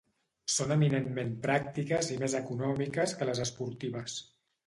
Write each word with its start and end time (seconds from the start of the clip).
Són 0.53 0.71
eminentment 0.75 1.33
pràctiques 1.43 2.09
i 2.15 2.17
més 2.23 2.37
econòmiques 2.41 3.15
que 3.19 3.27
les 3.31 3.45
esportives. 3.47 4.19